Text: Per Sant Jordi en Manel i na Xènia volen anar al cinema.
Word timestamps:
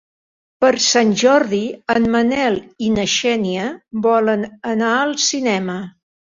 Per 0.63 0.69
Sant 0.85 1.11
Jordi 1.21 1.59
en 1.97 2.09
Manel 2.15 2.59
i 2.87 2.91
na 2.95 3.07
Xènia 3.19 3.69
volen 4.09 4.51
anar 4.75 4.93
al 5.05 5.17
cinema. 5.31 5.81